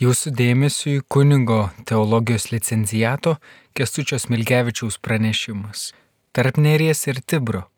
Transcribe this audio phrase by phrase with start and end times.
[0.00, 3.36] Jūsų dėmesiui kunigo teologijos licencijato
[3.76, 5.92] Kestučios Milkevičiaus pranešimas.
[6.32, 7.68] Tarp Neries ir Tibro.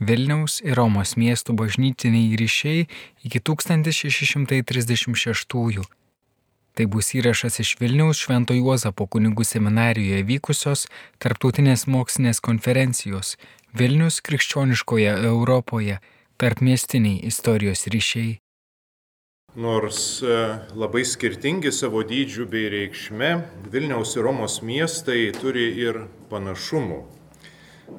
[0.00, 2.88] Vilniaus ir Romos miestų bažnytiniai ryšiai
[3.20, 5.84] iki 1636.
[6.72, 10.88] Tai bus įrašas iš Vilniaus Švento Juozapo kunigų seminarijoje vykusios
[11.20, 13.36] tarptautinės mokslinės konferencijos
[13.76, 16.00] Vilnius krikščioniškoje Europoje
[16.40, 18.40] tarp miestiniai istorijos ryšiai.
[19.58, 20.22] Nors
[20.78, 23.30] labai skirtingi savo dydžiu bei reikšme,
[23.72, 26.98] Vilniaus ir Romos miestai turi ir panašumų.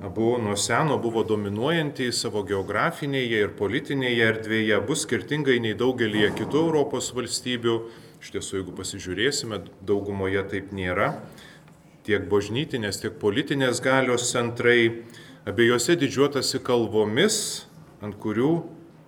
[0.07, 6.63] Abu nuo seno buvo dominuojantys savo geografinėje ir politinėje erdvėje, bus skirtingai nei daugelie kitų
[6.69, 7.75] Europos valstybių.
[8.23, 11.11] Iš tiesų, jeigu pasižiūrėsime, daugumoje taip nėra.
[12.07, 15.03] Tiek bažnytinės, tiek politinės galios centrai,
[15.43, 17.65] abiejose didžiuotasi kalvomis,
[17.99, 18.53] ant kurių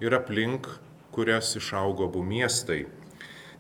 [0.03, 0.67] ir aplink
[1.11, 2.85] kurias išaugo abu miestai.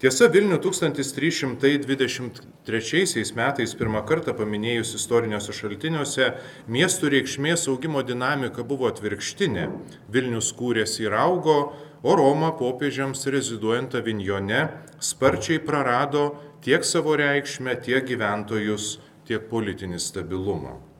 [0.01, 9.69] Tiesa, Vilnių 1323 metais pirmą kartą paminėjus istoriniuose šaltiniuose, miestų reikšmės augimo dinamika buvo atvirkštinė.
[10.09, 18.01] Vilnius kūrėsi ir augo, o Roma popiežiams reziduojant Avignone sparčiai prarado tiek savo reikšmę, tiek
[18.09, 18.97] gyventojus,
[19.29, 20.90] tiek politinį stabilumą.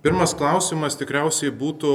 [0.00, 1.90] Pirmas klausimas tikriausiai būtų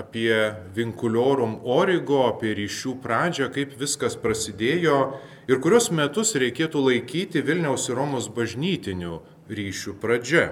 [0.00, 0.32] apie
[0.72, 4.94] vinkuliorum origo, apie ryšių pradžią, kaip viskas prasidėjo
[5.44, 9.20] ir kurios metus reikėtų laikyti Vilniaus ir Romos bažnytinių
[9.52, 10.46] ryšių pradžia.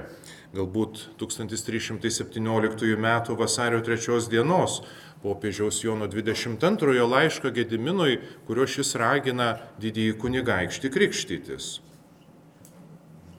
[0.52, 3.08] Galbūt 1317 m.
[3.40, 4.82] vasario 3 dienos
[5.24, 11.80] popiežiaus Jono 22 laišką Gediminui, kuriuo šis ragina didįjį kunigaikštį krikštytis.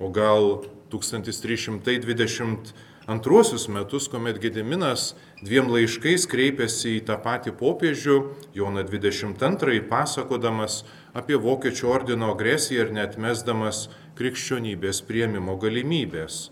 [0.01, 8.17] O gal 1320 antruosius metus, kuomet Gediminas dviem laiškais kreipėsi į tą patį popiežių,
[8.53, 10.83] Joną 22, pasakodamas
[11.17, 13.87] apie Vokiečių ordino agresiją ir net mesdamas
[14.19, 16.51] krikščionybės prieimimo galimybės.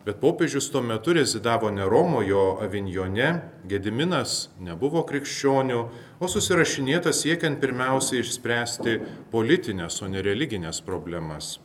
[0.00, 3.30] Bet popiežius tuo metu rezidavo ne Romojo Avignone,
[3.70, 5.80] Gediminas nebuvo krikščionių,
[6.18, 11.58] o susirašinėtas siekiant pirmiausiai išspręsti politinės, o ne religinės problemas.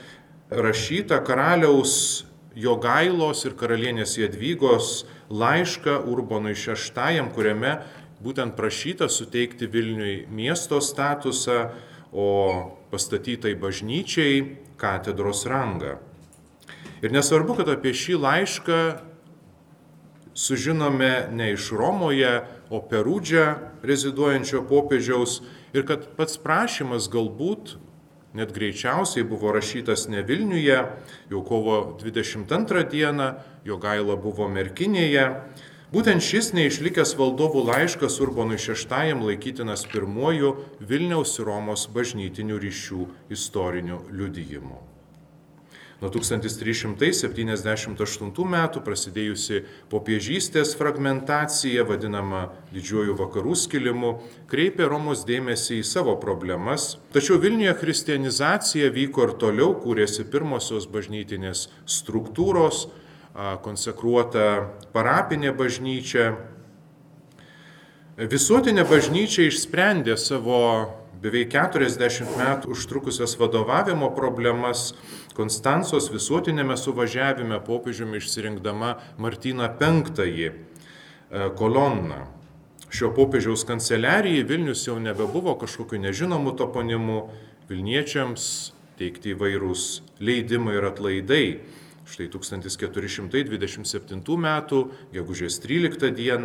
[0.50, 7.78] rašytą karaliaus Jogailos ir karalienės Jadvygos laišką Urbonui VI, kuriame
[8.22, 11.70] būtent prašyta suteikti Vilniui miesto statusą,
[12.14, 15.98] o pastatytai bažnyčiai katedros rangą.
[17.02, 18.78] Ir nesvarbu, kad apie šį laišką
[20.34, 22.38] sužinome ne iš Romoje,
[22.70, 23.46] o Perūdžia
[23.84, 25.40] reziduojančio popiežiaus
[25.74, 27.76] ir kad pats prašymas galbūt
[28.34, 30.78] net greičiausiai buvo rašytas ne Vilniuje,
[31.30, 33.28] jau kovo 22 dieną,
[33.64, 35.28] jo gaila buvo Merkinėje.
[35.94, 44.02] Būtent šis neišlikęs valdovų laiškas Urbonui VI laikytinas pirmuoju Vilniaus ir Romos bažnytinių ryšių istoriniu
[44.10, 44.93] liudijimu.
[46.04, 54.20] Nuo 1378 metų prasidėjusi popiežystės fragmentacija, vadinama didžiuoju vakarų skilimu,
[54.50, 61.72] kreipė Romos dėmesį į savo problemas, tačiau Vilniuje kristianizacija vyko ir toliau, kūrėsi pirmosios bažnytinės
[61.88, 62.92] struktūros,
[63.64, 66.36] konsekruota parapinė bažnyčia.
[68.20, 74.92] Visuotinė bažnyčia išsprendė savo beveik 40 metų užtrukusias vadovavimo problemas
[75.34, 80.52] Konstancijos visuotinėme suvažiavime popiežiumi išsirinkdama Martyną V
[81.58, 82.20] kolonną.
[82.94, 87.30] Šio popiežiaus kanceliarijai Vilnius jau nebebuvo kažkokiu nežinomu toponimu,
[87.66, 91.46] Vilniečiams teikti įvairūs leidimai ir atlaidai.
[92.04, 94.48] Štai 1427 m.
[95.14, 96.36] gegužės 13 d.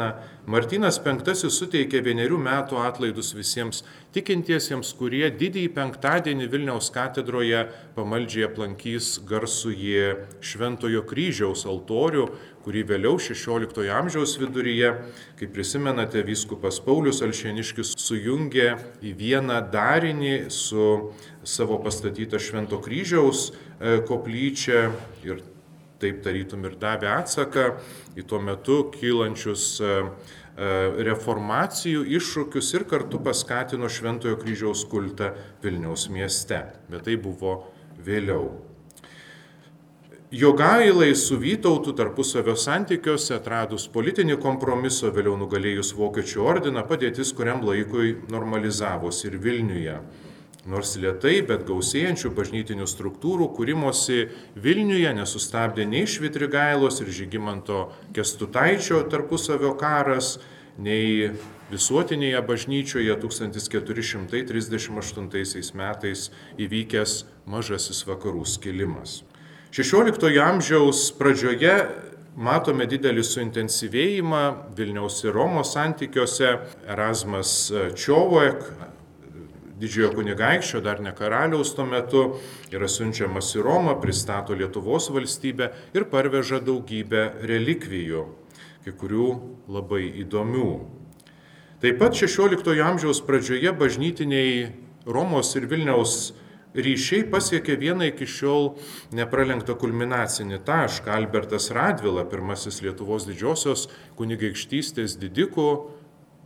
[0.47, 3.83] Martinas V suteikė vienerių metų atlaidus visiems
[4.15, 7.65] tikintiesiems, kurie didįjį penktadienį Vilniaus katedroje
[7.97, 12.29] pamaldžiai aplankys garsųjį Šventojo kryžiaus altorių,
[12.63, 14.93] kurį vėliau XVI amžiaus viduryje,
[15.39, 21.11] kaip prisimenate, vyskupas Paulius Alšeniškis sujungė į vieną darinį su
[21.43, 24.89] savo pastatyta Švento kryžiaus e, koplyčia
[25.25, 25.41] ir
[25.99, 27.65] taip tarytum ir davė atsaką
[28.19, 30.71] į tuo metu kylančius e, e,
[31.09, 35.33] reformacijų iššūkius ir kartu paskatino Šventojo kryžiaus kultą
[35.63, 36.63] Vilniaus mieste.
[36.91, 37.59] Bet tai buvo
[38.05, 38.69] vėliau.
[40.29, 48.11] Jogailai su Vytautu tarpusavio santykiuose atradus politinį kompromiso, vėliau nugalėjus Vokiečių ordiną, padėtis kuriam laikui
[48.29, 49.95] normalizavosi ir Vilniuje.
[50.69, 59.73] Nors lietai, bet gausėjančių bažnytinių struktūrų kūrimosi Vilniuje nesustabdė nei Švitrigailos ir Žygimanto Kestutaičio tarpusavio
[59.79, 60.37] karas,
[60.77, 61.31] nei
[61.71, 66.29] visuotinėje bažnyčioje 1438 metais
[66.61, 69.25] įvykęs mažasis vakarų skilimas.
[69.73, 71.73] XVI amžiaus pradžioje
[72.37, 74.43] matome didelį suintensyvėjimą
[74.77, 76.55] Vilniaus ir Romos santykiuose.
[76.89, 78.63] Erasmas Čiovojek,
[79.79, 82.23] didžiojo kunigaikščio, dar ne karaliaus tuo metu,
[82.73, 88.25] yra siunčiamas į Romą, pristato Lietuvos valstybę ir parveža daugybę relikvijų,
[88.85, 89.29] kai kurių
[89.71, 90.71] labai įdomių.
[91.79, 94.69] Taip pat XVI amžiaus pradžioje bažnytiniai
[95.07, 96.33] Romos ir Vilniaus
[96.75, 98.73] ryšiai pasiekė vieną iki šiol
[99.15, 101.13] nepralenktą kulminacinį tašką.
[101.15, 103.87] Albertas Radvila, pirmasis Lietuvos didžiosios
[104.19, 105.69] kunigaikštystės didikų,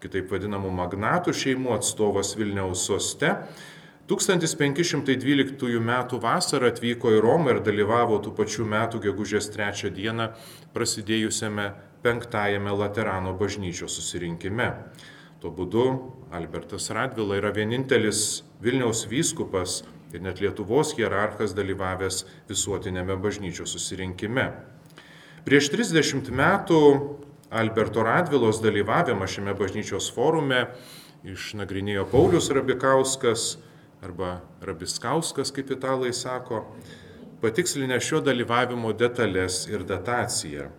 [0.03, 3.37] kitaip vadinamų magnatų šeimų atstovas Vilniaus soste.
[4.11, 5.91] 1512 m.
[6.19, 10.33] vasarą atvyko į Romą ir dalyvavo tų pačių metų gegužės 3 dieną
[10.75, 11.69] prasidėjusiame
[12.03, 14.67] penktajame Laterano bažnyčios susirinkime.
[15.39, 15.85] Tuo būdu
[16.35, 19.81] Albertas Radvila yra vienintelis Vilniaus vyskupas
[20.13, 24.51] ir net Lietuvos hierarchas dalyvavęs visuotinėme bažnyčios susirinkime.
[25.47, 26.79] Prieš 30 metų
[27.53, 30.63] Alberto Radvilos dalyvavimą šiame bažnyčios forume
[31.21, 33.43] išnagrinėjo Paulius Rabikauskas
[34.01, 36.63] arba Rabiskauskas, kaip italai sako,
[37.43, 40.71] patikslinę šio dalyvavimo detalės ir dataciją.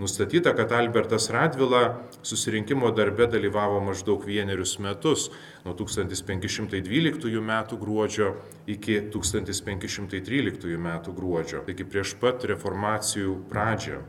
[0.00, 1.84] Nustatyta, kad Albertas Radvila
[2.24, 5.28] susirinkimo darbe dalyvavo maždaug vienerius metus,
[5.68, 7.54] nuo 1512 m.
[7.76, 8.34] gruodžio
[8.66, 10.92] iki 1513 m.
[11.12, 14.04] gruodžio, taigi prieš pat reformacijų pradžią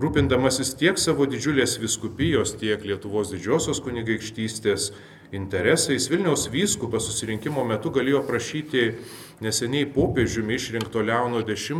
[0.00, 4.82] rūpindamasis tiek savo didžiulės viskupijos, tiek Lietuvos didžiosios kunigaikštystės
[5.32, 8.82] interesais, Vilniaus vyskupas susirinkimo metu galėjo prašyti
[9.44, 11.70] neseniai popiežiumi išrinkto Leono X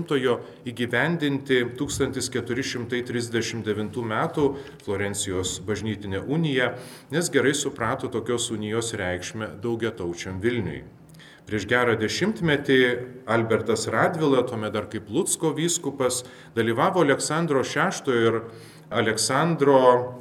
[0.68, 4.14] įgyvendinti 1439 m.
[4.84, 6.72] Florencijos bažnytinę uniją,
[7.10, 11.01] nes gerai suprato tokios unijos reikšmę daugiataučiam Vilniui.
[11.52, 12.76] Prieš gerą dešimtmetį
[13.28, 16.24] Albertas Radvila, tuomet dar kaip Lutsko vyskupas,
[16.56, 18.48] dalyvavo Aleksandro VI ir
[18.88, 20.16] Aleksandro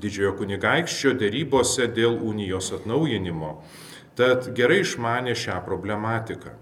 [0.00, 3.60] didžiojo kunigaikščio dėrybose dėl unijos atnaujinimo.
[4.16, 6.56] Tad gerai išmanė šią problematiką.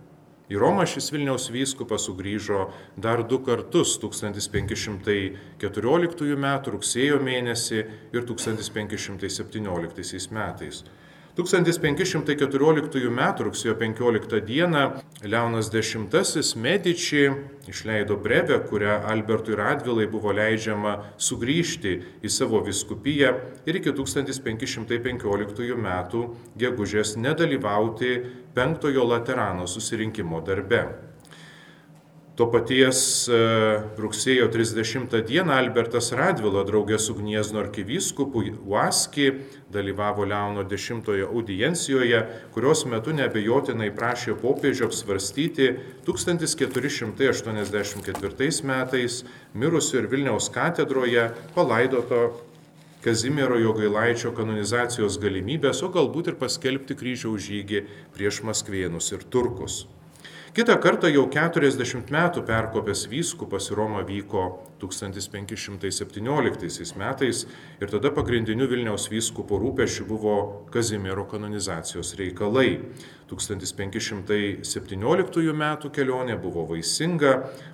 [0.51, 6.47] Į Romą šis Vilniaus vyskupas sugrįžo dar du kartus- 1514 m.
[6.67, 10.83] rugsėjo mėnesį ir 1517 metais.
[11.39, 13.21] 1514 m.
[13.47, 14.65] rugsėjo 15 d.
[15.23, 17.29] Leonas X Medici
[17.71, 21.95] išleido brevę, kurią Albertui Radvilai buvo leidžiama sugrįžti
[22.27, 23.31] į savo viskupiją
[23.67, 25.93] ir iki 1515 m.
[26.59, 28.17] gegužės nedalyvauti
[28.55, 31.10] penktojo Laterano susirinkimo darbe.
[32.41, 33.37] To paties e,
[34.01, 42.23] rugsėjo 30 dieną Albertas Radvilo draugė su Gniezno arkivyskupu Uaski dalyvavo Leono X audiencijoje,
[42.55, 45.77] kurios metu nebejotinai prašė popiežio apsvarstyti
[46.09, 49.21] 1484 metais
[49.53, 52.41] mirusio ir Vilniaus katedroje palaidoto
[53.05, 57.85] Kazimiero Jogailaičio kanonizacijos galimybės, o galbūt ir paskelbti kryžiaus žygį
[58.17, 60.00] prieš Maskvėnus ir Turkus.
[60.51, 64.49] Kita kartą jau 40 metų perkopęs vyskupas į Romą vyko
[64.81, 67.47] 1517 metais
[67.81, 70.37] ir tada pagrindiniu Vilniaus vyskupo rūpešiu buvo
[70.73, 72.71] Kazimiero kanonizacijos reikalai.
[73.31, 77.33] 1517 metų kelionė buvo vaisinga,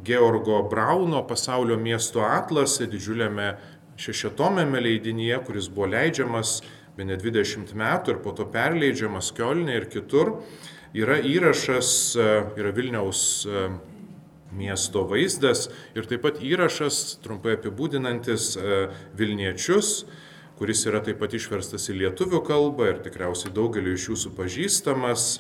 [0.04, 3.54] Georgo Brauno pasaulio miesto atlase, didžiuliame
[4.02, 6.58] šešiatomėme leidinyje, kuris buvo leidžiamas
[6.98, 10.40] be ne 20 metų ir po to perleidžiamas Kielne ir kitur,
[10.98, 11.90] yra įrašas,
[12.58, 13.46] yra Vilniaus
[14.56, 18.54] miesto vaizdas ir taip pat įrašas, trumpai apibūdinantis
[19.20, 20.06] Vilniečius,
[20.60, 25.36] kuris yra taip pat išverstas į lietuvių kalbą ir tikriausiai daugeliu iš jūsų pažįstamas.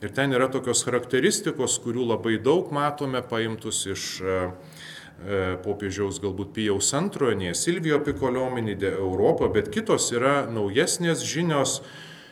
[0.00, 6.56] Ir ten yra tokios charakteristikos, kurių labai daug matome paimtus iš e, e, popiežiaus galbūt
[6.56, 11.84] Pijaus antrojo, ne Silvijo Pikoliominį, de Europą, bet kitos yra naujesnės žinios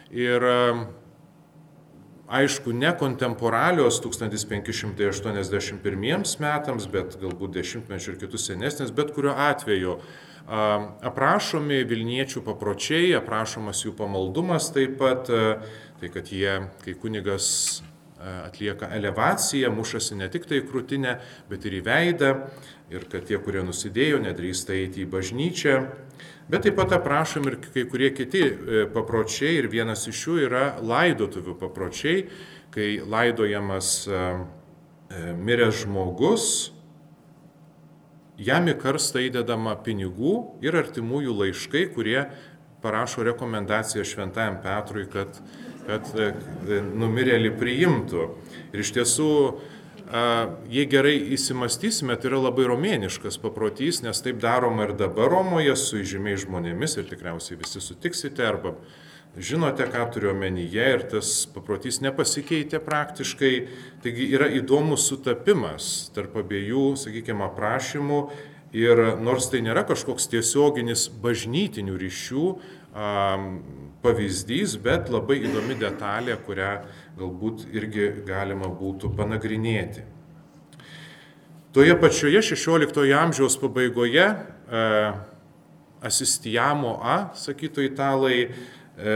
[0.09, 0.81] ir e,
[2.41, 10.01] aišku, ne kontemporalios 1581 metams, bet galbūt dešimtmečių ir kitus senesnės, bet kuriuo atveju
[10.49, 15.29] aprašomi Vilniečių papročiai, aprašomas jų pamaldumas taip pat,
[16.01, 17.49] tai kad jie, kai kunigas
[18.19, 21.15] atlieka elevaciją, mušasi ne tik tai krūtinę,
[21.51, 22.33] bet ir į veidą,
[22.91, 25.77] ir kad tie, kurie nusidėjo, nedrįsta eiti į bažnyčią.
[26.49, 30.65] Bet taip pat aprašom ir kai kurie kiti e, papročiai ir vienas iš jų yra
[30.81, 32.25] laidotuvių papročiai,
[32.75, 34.09] kai laidojamas
[35.39, 36.45] miręs žmogus,
[38.39, 42.21] jam į karstą įdedama pinigų ir artimųjų laiškai, kurie
[42.83, 45.41] parašo rekomendaciją šventajam Petrui, kad,
[45.89, 46.31] kad e,
[46.85, 48.29] numirėlį priimtų.
[48.75, 49.33] Ir iš tiesų,
[50.73, 56.01] jei gerai įsimastysime, tai yra labai romėniškas paprotys, nes taip daroma ir dabar Romoje su
[56.01, 58.73] įžymiai žmonėmis ir tikriausiai visi sutiksite arba
[59.37, 63.53] žinote, ką turiu omenyje ir tas paprotys nepasikeitė praktiškai.
[64.05, 68.23] Taigi yra įdomus sutapimas tarp abiejų, sakykime, aprašymų
[68.77, 72.49] ir nors tai nėra kažkoks tiesioginis bažnytinių ryšių
[74.03, 76.71] pavyzdys, bet labai įdomi detalė, kurią
[77.19, 80.05] galbūt irgi galima būtų panagrinėti.
[81.75, 84.27] Toje pačioje 16 amžiaus pabaigoje
[86.09, 88.39] asistijamo A, sakytų italai,
[88.99, 89.11] E,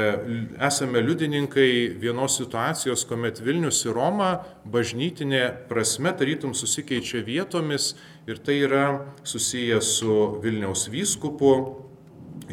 [0.62, 4.28] esame liudininkai vienos situacijos, kuomet Vilnius ir Roma
[4.70, 7.88] bažnytinė prasme tarytum susikeičia vietomis
[8.30, 8.84] ir tai yra
[9.26, 11.50] susijęs su Vilniaus vyskupu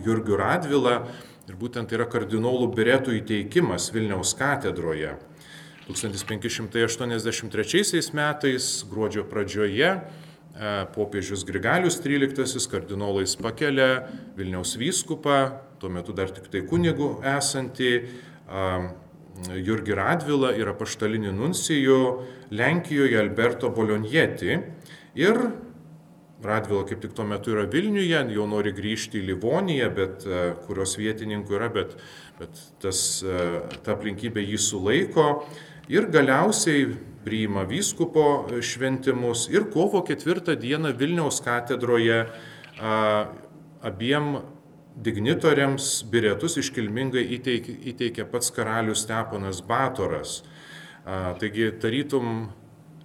[0.01, 1.03] Jurgiu Radvila
[1.50, 5.12] ir būtent yra kardinolų biretų įteikimas Vilniaus katedroje.
[5.89, 10.01] 1583 metais gruodžio pradžioje e,
[10.94, 14.06] popiežius Grigalius XIII kardinolais pakelia
[14.38, 15.39] Vilniaus vyskupą
[15.79, 17.91] tuo metu dar tik tai kunigų esantį
[19.63, 22.00] Jurgi Radvila ir apaštalinį nuncijų
[22.51, 24.58] Lenkijoje Alberto Bolonjeti.
[25.20, 25.38] Ir
[26.43, 30.24] Radvila kaip tik tuo metu yra Vilniuje, jau nori grįžti į Livoniją, bet,
[30.67, 31.98] kurios vietininkų yra, bet,
[32.39, 33.01] bet tas,
[33.84, 35.25] ta aplinkybė jį sulaiko.
[35.91, 36.86] Ir galiausiai
[37.25, 38.24] priima vyskupo
[38.63, 42.22] šventimus ir kovo ketvirtą dieną Vilniaus katedroje
[43.84, 44.38] abiem
[45.00, 50.39] dignitoriams biretus iškilmingai įteikė, įteikė pats karalius Steponas Batoras.
[51.05, 52.50] A, taigi tarytum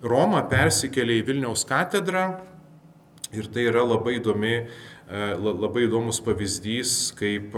[0.04, 2.26] Roma persikėlė į Vilniaus katedrą
[3.34, 7.56] ir tai yra labai, įdomi, e, labai įdomus pavyzdys, kaip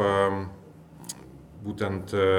[1.66, 2.30] būtent e,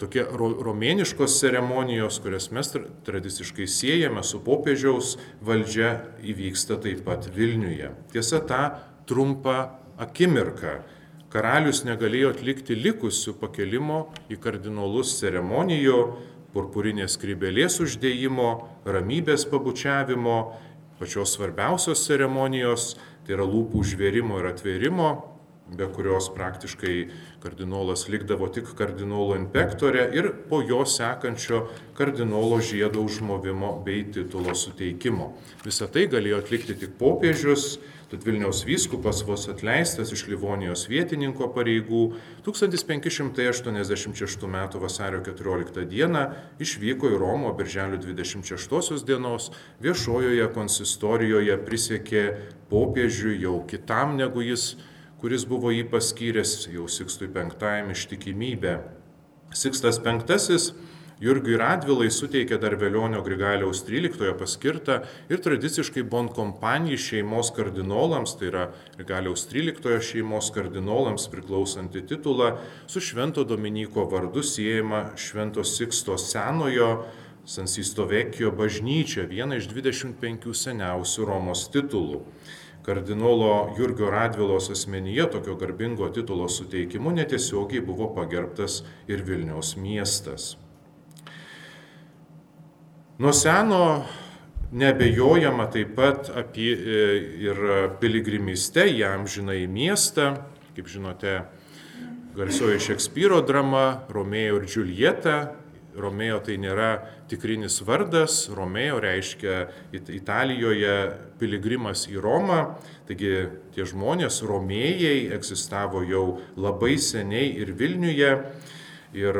[0.00, 2.72] tokie romėniškos ceremonijos, kurias mes
[3.06, 5.14] tradiciškai siejame su popiežiaus
[5.44, 7.92] valdžia, įvyksta taip pat Vilniuje.
[8.12, 8.64] Tiesa, tą
[9.08, 9.58] trumpą
[10.00, 10.80] akimirką
[11.34, 15.98] karalius negalėjo atlikti likusių pakelimo į kardinolus ceremonijų,
[16.54, 18.50] purpurinės krybelės uždėjimo,
[18.86, 20.38] ramybės pabučiavimo,
[20.98, 25.12] pačios svarbiausios ceremonijos, tai yra lūpų užvėrimo ir atvėrimo,
[25.74, 26.94] be kurios praktiškai
[27.42, 31.64] kardinolas likdavo tik kardinolo inpektorė ir po jo sekančio
[31.96, 35.32] kardinolo žiedo užmovimo bei titulo suteikimo.
[35.64, 37.78] Visą tai galėjo atlikti tik popiežius,
[38.14, 42.02] Tad Vilniaus vyskupas vos atleistas iš Livonijos vietininko pareigų
[42.46, 44.58] 1586 m.
[44.78, 46.22] vasario 14 d.
[46.62, 49.50] išvyko į Romą birželio 26 dienos
[49.82, 52.24] viešojoje konsistorijoje prisiekė
[52.70, 54.76] popiežiui jau kitam negu jis,
[55.18, 57.48] kuris buvo jį paskyręs jau Sikstui V
[57.90, 58.78] ištikimybę.
[59.50, 60.14] Sikstas V
[61.22, 64.96] Jurgiui Radvilai suteikė dar Velionio Grigaliaus 13 paskirtą
[65.30, 68.64] ir tradiciškai bon kompanijai šeimos kardinolams, tai yra
[68.96, 72.56] Grigaliaus 13 šeimos kardinolams priklausantį titulą,
[72.90, 77.04] su Švento Dominyko vardu siejama Švento Siksto senojo
[77.46, 82.24] Sansisto Vekio bažnyčia, viena iš 25 seniausių Romos titulų.
[82.84, 90.54] Kardinolo Jurgio Radvilos asmenyje tokio garbingo titulo suteikimu netiesiogiai buvo pagerbtas ir Vilniaus miestas.
[93.18, 94.04] Nuo seno
[94.72, 97.02] nebejojama taip pat apie e,
[97.46, 97.60] ir
[98.00, 100.32] piligrimystę į amžinai miestą.
[100.74, 101.34] Kaip žinote,
[102.34, 105.36] garsioji Šekspyro drama Romeo ir Džiuljeta.
[105.94, 106.88] Romeo tai nėra
[107.30, 109.60] tikrinis vardas, Romeo reiškia
[109.94, 110.96] Italijoje
[111.38, 112.58] piligrimas į Romą,
[113.06, 113.44] taigi
[113.76, 116.24] tie žmonės, romėjai, egzistavo jau
[116.58, 118.34] labai seniai ir Vilniuje.
[119.14, 119.38] Ir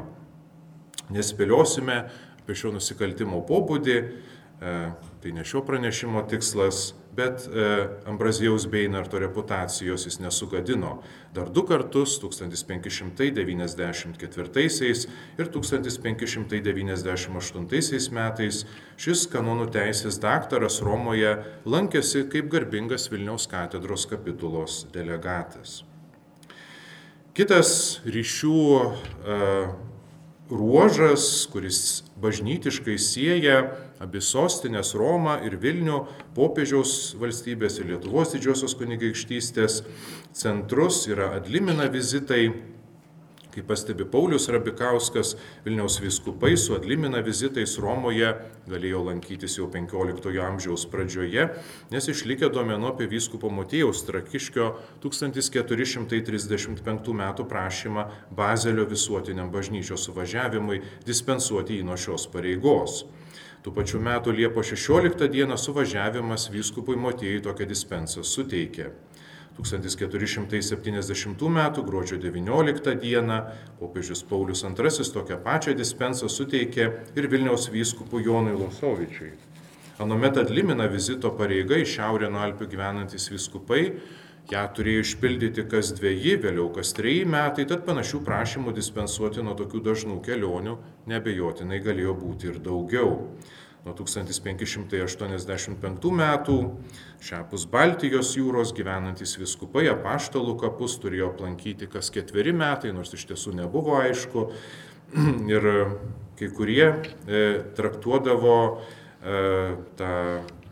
[1.13, 1.97] Nespėliosime
[2.41, 4.73] apie šio nusikaltimo pobūdį, e,
[5.21, 11.01] tai ne šio pranešimo tikslas, bet e, Ambrazijaus Beinarto reputacijos jis nesugadino.
[11.33, 15.07] Dar du kartus 1594
[15.37, 18.65] ir 1598 metais
[18.97, 25.83] šis kanonų teisės daktaras Romoje lankėsi kaip garbingas Vilniaus katedros kapitulos delegatas.
[27.31, 28.81] Kitas ryšių uh,
[30.51, 36.01] ruožas, kuris bažnytiškai sieja abi sostinės Romą ir Vilnių,
[36.37, 39.81] popiežiaus valstybės ir Lietuvos didžiosios kunigaikštystės
[40.33, 42.49] centrus yra atlimina vizitai
[43.51, 45.33] Kaip pastebi Paulius Rabikauskas,
[45.65, 48.29] Vilniaus viskupai su atlimina vizitais Romoje
[48.71, 51.49] galėjo lankytis jau 15 amžiaus pradžioje,
[51.91, 54.69] nes išlikę duomenų apie vyskupo Motėjaus Trakiškio
[55.03, 57.23] 1435 m.
[57.51, 63.03] prašymą Bazelio visuotiniam bažnyčios suvažiavimui dispensuoti jį nuo šios pareigos.
[63.61, 68.87] Tų pačių metų Liepo 16 dieną suvažiavimas vyskupui Motėjai tokią dispensą suteikė.
[69.53, 71.59] 1470 m.
[71.85, 73.37] gruodžio 19 d.
[73.77, 79.29] popiežius Paulius II tokią pačią dispensą suteikė ir Vilniaus vyskupų Jonui Losovičiui.
[80.01, 83.83] Anomet atlimina vizito pareiga į Šiaurę nuo Alpių gyvenantis vyskupai,
[84.51, 89.79] ją turėjo išpildyti kas dviejį, vėliau kas treji metai, tad panašių prašymų dispensuoti nuo tokių
[89.87, 90.73] dažnų kelionių
[91.11, 93.11] nebejotinai galėjo būti ir daugiau.
[93.81, 96.57] Nuo 1585 metų
[97.25, 103.55] šiapus Baltijos jūros gyvenantis viskupai apaštalų kapus turėjo aplankyti kas ketveri metai, nors iš tiesų
[103.57, 104.39] nebuvo aišku,
[105.55, 105.63] ir
[106.37, 106.87] kai kurie
[107.77, 108.57] traktuodavo
[109.97, 110.13] tą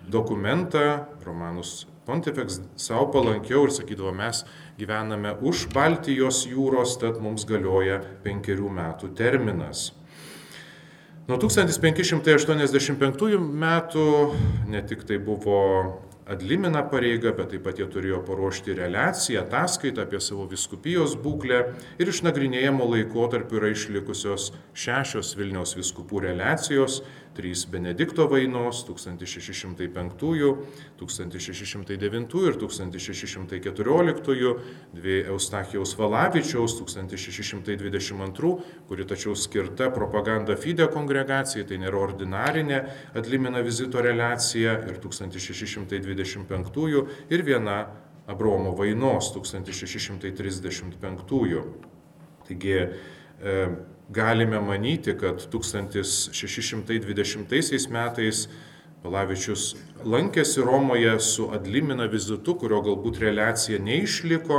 [0.10, 4.40] dokumentą, Romanus Pontifex, savo palankiau ir sakydavo, mes
[4.80, 9.92] gyvename už Baltijos jūros, tad mums galioja penkerių metų terminas.
[11.30, 14.06] Nuo 1585 metų
[14.74, 15.60] ne tik tai buvo
[16.30, 21.62] adlimina pareiga, bet taip pat jie turėjo paruošti reliaciją, ataskaitą apie savo viskupijos būklę
[22.02, 27.04] ir išnagrinėjimo laikotarpiu yra išlikusios šešios Vilniaus viskupų reliacijos,
[27.40, 30.52] trys Benedikto vainos 1605,
[31.00, 34.54] 1609 ir 1614,
[35.00, 38.54] dvi Eustachijaus Valavičiaus 1622,
[38.92, 42.84] kuri tačiau skirta propaganda FIDE kongregacijai, tai nėra ordinarinė
[43.18, 47.88] adlimina vizito reliacija ir 1620 1625 ir viena
[48.28, 51.64] Abromo vainos 1635.
[52.48, 52.90] Taigi e,
[54.10, 58.50] galime manyti, kad 1620 metais
[59.00, 64.58] Palavičius lankėsi Romoje su Adlimina vizitu, kurio galbūt reliacija neišliko.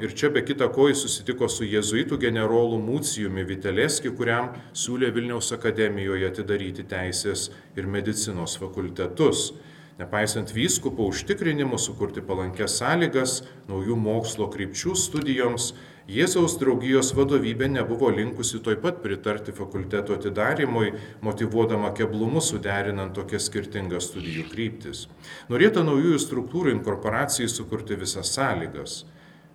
[0.00, 5.52] Ir čia be kita ko jis susitiko su jėzuitų generolu Mūcijumi Viteleski, kuriam siūlė Vilniaus
[5.52, 9.52] akademijoje atidaryti teisės ir medicinos fakultetus
[9.98, 15.72] nepaisant vyskupo užtikrinimų sukurti palankės sąlygas naujų mokslo krypčių studijoms,
[16.04, 20.90] Jėzaus draugijos vadovybė nebuvo linkusi toj pat pritarti fakulteto atidarimui,
[21.24, 25.06] motivuodama keblumus suderinant tokias skirtingas studijų kryptis.
[25.48, 28.98] Norėta naujųjų struktūrų inkorporacijai sukurti visas sąlygas.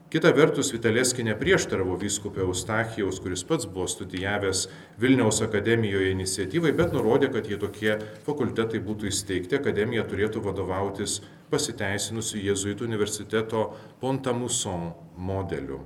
[0.09, 4.63] Kita vertus, Vitaleski neprieštaravo vyskupė Eustachijaus, kuris pats buvo studijavęs
[4.97, 7.93] Vilniaus akademijoje iniciatyvai, bet nurodė, kad jei tokie
[8.25, 11.19] fakultetai būtų įsteigti, akademija turėtų vadovautis
[11.53, 13.67] pasiteisinusiu Jėzuitų universiteto
[14.01, 15.83] Pontamuson modeliu.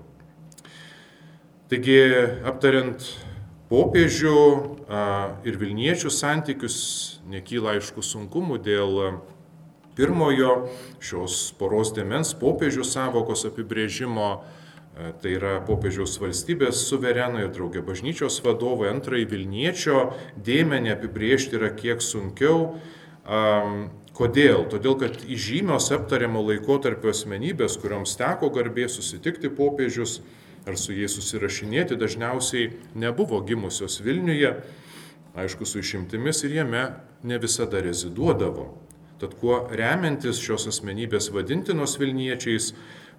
[1.71, 1.99] Taigi,
[2.43, 3.05] aptariant
[3.71, 4.39] popiežių
[5.47, 6.75] ir Vilniečių santykius,
[7.31, 8.99] nekyla aišku sunkumų dėl
[9.95, 10.67] pirmojo
[10.99, 14.27] šios poros demens popiežių savokos apibrėžimo,
[15.23, 20.11] tai yra popiežiaus valstybės suvereno ir draugė bažnyčios vadovai, antrai Vilniečio
[20.45, 22.75] dėmenį apibrėžti yra kiek sunkiau.
[24.13, 24.67] Kodėl?
[24.69, 30.19] Todėl, kad įžymios aptariamo laikotarpio asmenybės, kuriuoms teko garbė susitikti popiežius
[30.67, 34.55] ar su jais susirašinėti, dažniausiai nebuvo gimusios Vilniuje,
[35.35, 36.83] aišku, su išimtimis ir jame
[37.23, 38.69] ne visada reziduodavo.
[39.21, 42.73] Tad kuo remiantis šios asmenybės vadintinos Vilniečiais,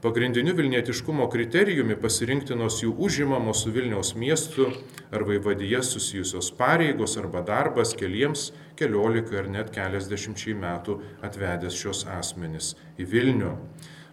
[0.05, 4.67] pagrindiniu Vilnietiškumo kriterijumi pasirinktinos jų užimamos su Vilniaus miestu
[5.15, 12.75] ar vaivadyje susijusios pareigos arba darbas keliems, keliolika ar net keliasdešimčiai metų atvedęs šios asmenis
[13.01, 13.55] į Vilnių.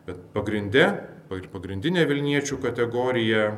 [0.08, 0.86] Bet pagrindė,
[1.32, 3.52] pagrindinė Vilniečių kategorija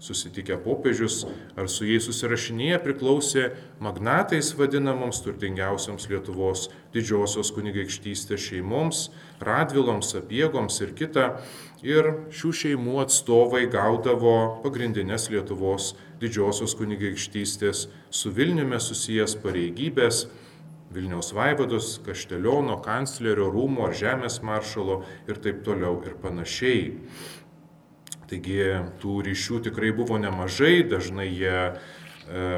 [0.00, 1.26] susitikę popiežius
[1.60, 3.50] ar su jais susirašinėję priklausė
[3.84, 9.10] magnatais vadinamoms turtingiausioms Lietuvos didžiosios kunigaikštystės šeimoms,
[9.44, 11.26] radviloms, apiegoms ir kita.
[11.84, 20.26] Ir šių šeimų atstovai gaudavo pagrindinės Lietuvos didžiosios kunigaikštystės su Vilniumi susijęs pareigybės.
[20.90, 26.88] Vilniaus vaivados, Kašteliono, kanclerio rūmų ar žemės maršalo ir taip toliau ir panašiai.
[28.30, 28.58] Taigi
[29.02, 32.48] tų ryšių tikrai buvo nemažai, dažnai jie e,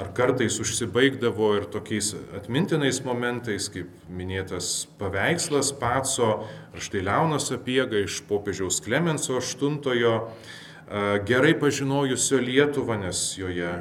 [0.00, 6.30] ar kartais užsibaigdavo ir tokiais atmintinais momentais, kaip minėtas paveikslas Paco,
[6.72, 13.76] ar štai Leonas Apiega iš popiežiaus Klemenso VIII, e, gerai pažinojusio Lietuvą, nes joje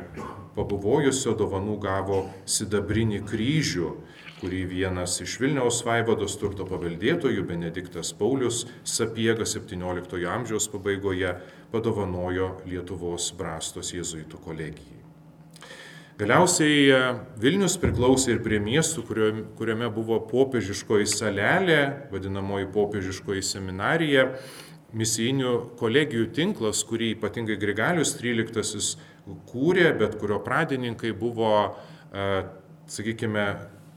[0.58, 3.93] pabuvojusio dovanų gavo sidabrinį kryžių
[4.38, 11.34] kurį vienas iš Vilniaus vaivados turto paveldėtojų Benediktas Paulius Sapiega 17 amžiaus pabaigoje
[11.72, 15.02] padovanojo Lietuvos brastos jėzuitų kolegijai.
[16.17, 17.02] Galiausiai e,
[17.41, 19.04] Vilnius priklausė ir prie miestų,
[19.58, 21.82] kuriame buvo popiežiškoji salelė,
[22.13, 24.32] vadinamoji popiežiškoji seminarija,
[24.98, 28.98] misijinių kolegijų tinklas, kurį ypatingai Grigalius XIII
[29.50, 31.54] kūrė, bet kurio pradininkai buvo,
[32.12, 32.28] e,
[32.92, 33.48] sakykime,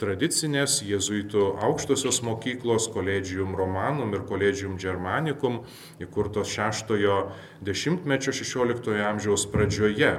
[0.01, 5.61] tradicinės jėzuitų aukštosios mokyklos Collegium Romanum ir Collegium Germanicum,
[6.01, 7.19] įkurtos 6-ojo
[7.65, 10.15] dešimtmečio 16-ojo amžiaus pradžioje.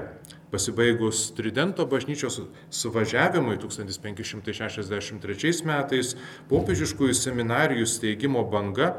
[0.52, 2.42] Pasibaigus Tridento bažnyčios
[2.76, 6.16] suvažiavimui 1563 metais,
[6.52, 8.98] popiežiškųjų seminarijų steigimo banga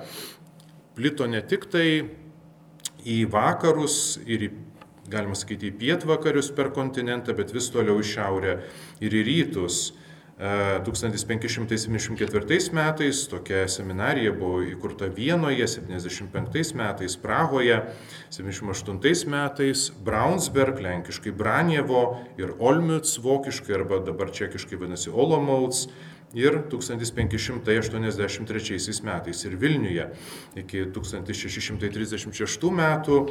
[0.96, 1.86] plito ne tik tai
[3.04, 4.50] į vakarus ir į
[5.10, 8.54] galima sakyti, į pietvakarius per kontinentą, bet vis toliau į šiaurę
[9.02, 9.76] ir į rytus.
[10.42, 17.76] 1574 metais tokia seminarija buvo įkurta Vienoje, 75 metais Prahoje,
[18.32, 25.86] 78 metais Braunsberg, lenkiškai Branievo ir Olmütz, vokiškai arba dabar čekiškai vadinasi Olomouts
[26.34, 30.10] ir 1583 metais ir Vilniuje.
[30.56, 33.28] Iki 1636 metų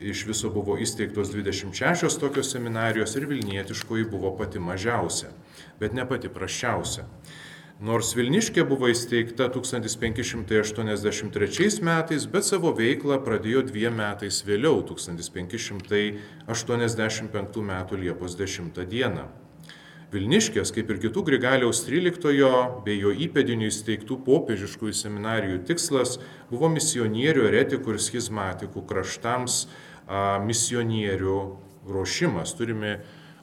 [0.00, 5.28] iš viso buvo įsteigtos 26 tokios seminarijos ir Vilnietiškoji buvo pati mažiausia,
[5.80, 7.04] bet ne pati praščiausia.
[7.82, 17.72] Nors Vilniškė buvo įsteigta 1583 metais, bet savo veiklą pradėjo dviem metais vėliau, 1585 m.
[18.04, 18.86] Liepos 10 d.
[20.12, 26.18] Vilniškės, kaip ir kitų Grigaliaus 13 bei jo įpėdinių įsteigtų popiežiškųjų seminarijų tikslas
[26.50, 31.38] buvo misionierių, eretikų ir schizmatikų kraštams a, misionierių
[31.88, 32.52] ruošimas.
[32.58, 32.98] Turime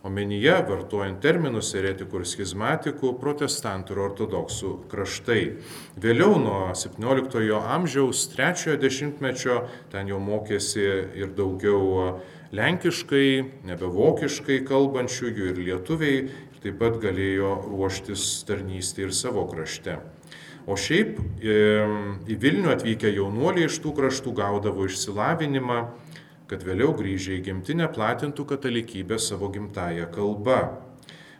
[0.05, 5.41] omenyje, vartojant terminus eretikų ir schizmatikų, protestantų ir ortodoksų kraštai.
[5.97, 10.85] Vėliau nuo 17 amžiaus, 3 dešimtmečio, ten jau mokėsi
[11.17, 12.19] ir daugiau
[12.55, 13.25] lenkiškai,
[13.69, 16.21] nebe vokiškai kalbančiųjų ir lietuviai
[16.63, 19.99] taip pat galėjo ruoštis tarnystė ir savo krašte.
[20.69, 25.79] O šiaip į Vilnių atvykę jaunuoliai iš tų kraštų gaudavo išsilavinimą,
[26.49, 30.59] kad vėliau grįžę į gimtinę platintų katalikybę savo gimtają kalbą.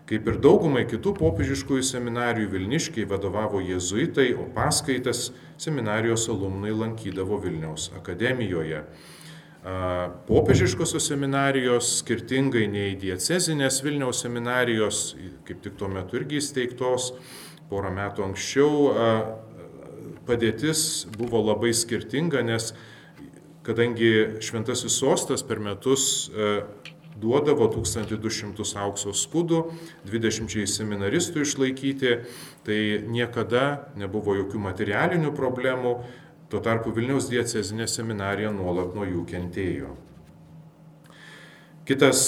[0.10, 5.28] Kaip ir daugumai kitų popiežiškųjų seminarijų Vilniškiai vadovavo jėzuitai, o paskaitas
[5.62, 8.82] seminarijos alumnai lankydavo Vilniaus akademijoje.
[9.60, 15.18] Popiežiškosios seminarijos, skirtingai nei diecezinės Vilniaus seminarijos,
[15.48, 17.10] kaip tik tuo metu irgi įsteigtos,
[17.68, 18.88] porą metų anksčiau,
[20.30, 22.72] padėtis buvo labai skirtinga, nes
[23.68, 26.30] kadangi Šventasis sostas per metus
[27.20, 29.66] duodavo 1200 aukso skudų,
[30.08, 32.16] 20 seminaristų išlaikyti,
[32.64, 32.80] tai
[33.12, 35.98] niekada nebuvo jokių materialinių problemų,
[36.50, 39.92] Tuo tarpu Vilniaus diecezinė seminarija nuolat nuo jų kentėjo.
[41.86, 42.22] Kitas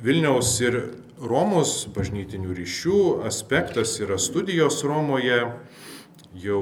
[0.00, 0.78] Vilniaus ir
[1.16, 5.38] Romos bažnytinių ryšių aspektas yra studijos Romoje.
[6.36, 6.60] Jau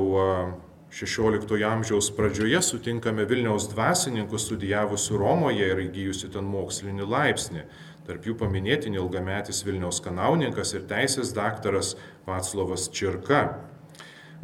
[0.95, 7.65] 16 amžiaus pradžioje sutinkame Vilniaus dvasininkų studijavusių Romoje ir įgyjusių ten mokslinį laipsnį.
[8.07, 11.95] Tarp jų paminėtini ilgametis Vilniaus kanauninkas ir teisės daktaras
[12.27, 13.64] Vaclovas Čirka.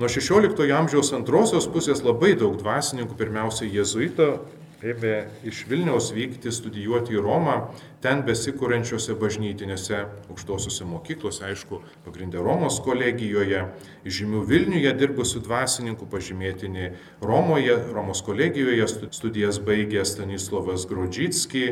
[0.00, 4.28] Nuo 16 amžiaus antrosios pusės labai daug dvasininkų, pirmiausia jėzuito,
[4.80, 7.56] ėmė iš Vilniaus vykti studijuoti į Romą,
[8.00, 9.98] ten besikūrenčiose bažnytinėse
[10.32, 13.66] aukštosiuose mokyklose, aišku, pagrindė Romos kolegijoje,
[14.08, 21.66] žymių Vilniuje dirbusių dvasininkų pažymėtini Romoje, Romos kolegijoje studijas baigė Stanislavas Grodžitski,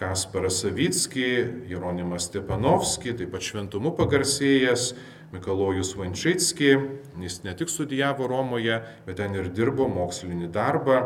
[0.00, 1.30] Kasparas Savitski,
[1.72, 4.86] Jeronimas Stepanovski, taip pat šventumu pagarsėjęs
[5.32, 6.76] Mikalojus Vančitski,
[7.20, 11.02] jis ne tik studijavo Romoje, bet ten ir dirbo mokslinį darbą.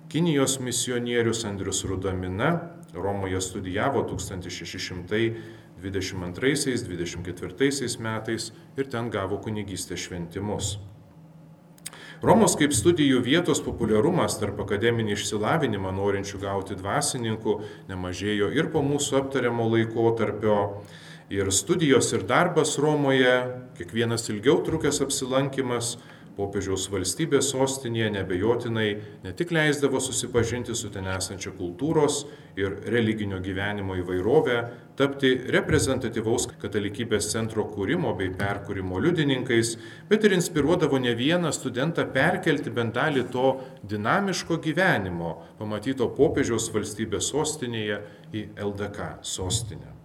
[0.10, 2.60] Kinijos misionierius Andrius Rudamina,
[2.94, 5.36] Romoje studijavo 1600
[5.84, 10.66] 22-24 metais ir ten gavo kunigystės šventimus.
[12.20, 17.54] Romos kaip studijų vietos populiarumas tarp akademinį išsilavinimą norinčių gauti dvasininkų
[17.88, 20.58] nemažėjo ir po mūsų aptariamo laiko tarpio.
[21.32, 23.38] Ir studijos ir darbas Romoje,
[23.78, 25.94] kiekvienas ilgiau trukęs apsilankimas,
[26.40, 28.90] popiežiaus valstybės sostinėje nebejotinai
[29.26, 32.24] ne tik leisdavo susipažinti su ten esančia kultūros
[32.60, 34.58] ir religinio gyvenimo įvairovę,
[35.00, 39.76] tapti reprezentatyvaus katalikybės centro kūrimo bei perkūrimo liudininkais,
[40.10, 43.54] bet ir inspiruodavo ne vieną studentą perkelti bent dalį to
[43.94, 49.99] dinamiško gyvenimo, pamatyto popiežiaus valstybės sostinėje į LDK sostinę.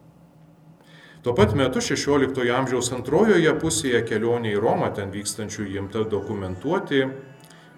[1.25, 6.99] Tuo pat metu 16 amžiaus antrojoje pusėje kelionė į Romą ten vykstančių imta dokumentuoti,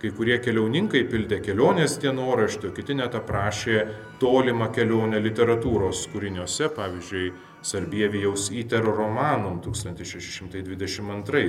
[0.02, 3.84] kai kurie keliauninkai pildė kelionės dienoraštį, kiti net aprašė
[4.18, 7.30] tolimą kelionę literatūros kūriniuose, pavyzdžiui,
[7.62, 11.46] Sarbievijaus įtero romanum 1622.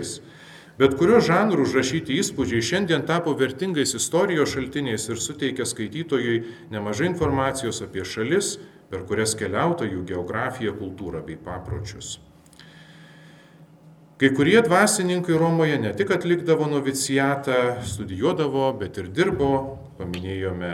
[0.78, 7.82] Bet kurio žanrų užrašyti įspūdžiai šiandien tapo vertingais istorijos šaltiniais ir suteikia skaitytojui nemažai informacijos
[7.82, 8.60] apie šalis,
[8.92, 12.18] per kurias keliauta jų geografiją, kultūrą bei papročius.
[14.18, 19.78] Kai kurie dvasininkai Romoje ne tik atlikdavo novicijatą, studijuodavo, bet ir dirbo.
[20.00, 20.72] Paminėjome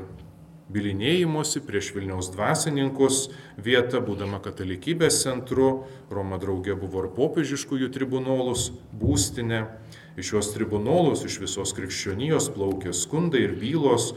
[0.70, 3.24] bilinėjimuose prieš Vilniaus dvasininkus
[3.58, 9.64] vieta, būdama katalikybės centru, Roma draugė buvo ir popiežiškųjų tribunolus, būstinė.
[10.16, 14.12] Iš šios tribunolus, iš visos krikščionijos plaukė skundai ir bylos,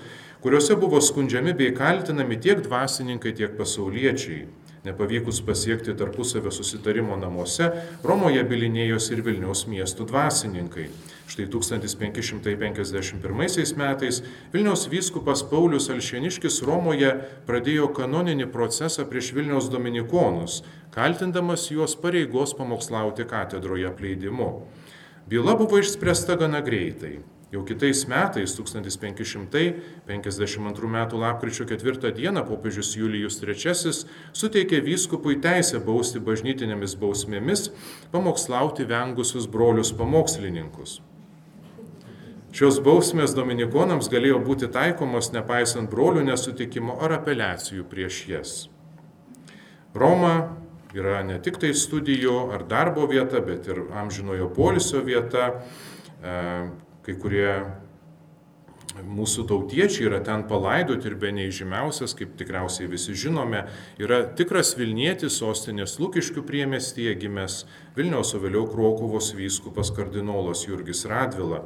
[0.45, 4.45] kuriuose buvo skundžiami bei kaltinami tiek dvasininkai, tiek pasauliečiai.
[4.83, 7.71] Nepavykus pasiekti tarpusavio susitarimo namuose,
[8.03, 10.87] Romoje bilinėjosi ir Vilniaus miestų dvasininkai.
[11.27, 17.11] Štai 1551 metais Vilniaus vyskupas Paulius Alšeniškis Romoje
[17.49, 20.63] pradėjo kanoninį procesą prieš Vilniaus dominikonus,
[20.95, 24.49] kaltindamas juos pareigos pamokslauti katedroje apleidimu.
[25.27, 27.19] Byla buvo išspręsta gana greitai.
[27.49, 29.73] Jau kitais metais, 1552
[30.87, 30.97] m.
[31.17, 32.43] lapkričio 4 d.
[32.45, 33.73] popiežius Julijus III
[34.37, 37.71] suteikė vyskupui teisę bausti bažnytinėmis bausmėmis
[38.13, 41.01] pamokslauti vengusius brolius pamokslininkus.
[42.53, 48.53] Šios bausmės dominikonams galėjo būti taikomos nepaisant brolių nesutikimo ar apeliacijų prieš jas.
[49.97, 50.57] Roma
[50.93, 55.49] yra ne tik tai studijų ar darbo vieta, bet ir amžinojo polisio vieta
[56.21, 56.37] e,
[57.05, 57.51] kai kurie
[59.05, 63.65] mūsų tautiečiai yra ten palaidoti ir be neįžymiausias, kaip tikriausiai visi žinome,
[64.01, 67.63] yra tikras Vilnietis sostinės Lukiškių priemestyje gimęs
[67.97, 71.63] Vilniaus, o vėliau Krokuvos vyskupas kardinolas Jurgis Radvila.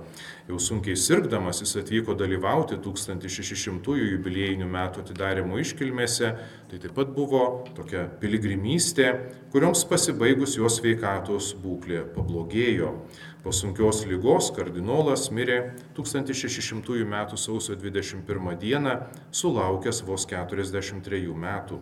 [0.49, 6.33] Jau sunkiai sirgdamas jis atvyko dalyvauti 1600-ųjų jubiliejinių metų atidarimo iškilmėse,
[6.71, 7.43] tai taip pat buvo
[7.77, 9.11] tokia piligrimystė,
[9.53, 12.97] kurioms pasibaigus jos veikatos būklė pablogėjo.
[13.43, 15.57] Po sunkios lygos kardinolas mirė
[15.97, 17.15] 1600 m.
[17.35, 18.93] sausio 21 d.
[19.35, 21.81] sulaukęs vos 43 metų.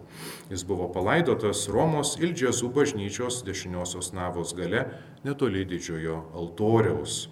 [0.49, 4.87] Jis buvo palaidotas Romos Ildžiasų bažnyčios dešiniosios navos gale
[5.21, 7.27] netoli didžiojo altoriaus.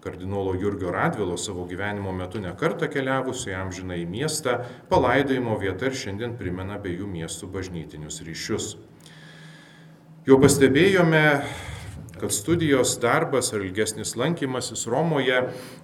[0.00, 6.00] Kardinolo Jurgio Radvilo savo gyvenimo metu nekarta keliavusio į amžiną į miestą, palaidojimo vieta ir
[6.00, 8.74] šiandien primena abiejų miestų bažnytinius ryšius.
[10.24, 11.24] Jau pastebėjome
[12.24, 15.42] kad studijos darbas ar ilgesnis lankymasis Romoje,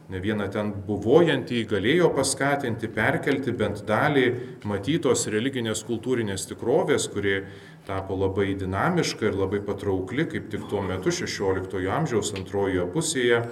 [0.09, 4.25] ne vieną ten buvojantį, galėjo paskatinti, perkelti bent dalį
[4.65, 7.43] matytos religinės kultūrinės tikrovės, kuri
[7.85, 13.45] tapo labai dinamiška ir labai patraukli, kaip tik tuo metu 16 amžiaus antrojoje pusėje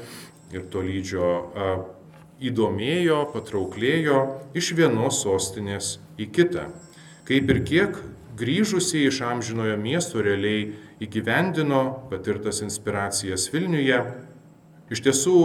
[0.57, 1.29] ir tolydžio
[2.41, 6.71] įdomėjo, patrauklėjo iš vienos sostinės į kitą.
[7.29, 8.05] Kaip ir kiek
[8.41, 10.71] grįžusiai iš amžinojo miesto realiai
[11.05, 13.99] įgyvendino patirtas inspiracijas Vilniuje.
[14.93, 15.39] Iš tiesų,